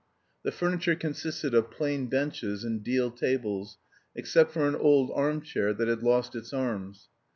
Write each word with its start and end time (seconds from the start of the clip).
The 0.41 0.51
furniture 0.51 0.95
consisted 0.95 1.53
of 1.53 1.69
plain 1.69 2.07
benches 2.07 2.63
and 2.63 2.83
deal 2.83 3.11
tables, 3.11 3.77
except 4.15 4.51
for 4.51 4.67
an 4.67 4.73
old 4.75 5.11
arm 5.13 5.41
chair 5.41 5.73
that 5.75 5.87
had 5.87 6.01
lost 6.01 6.35
its 6.35 6.51
arms. 6.51 7.09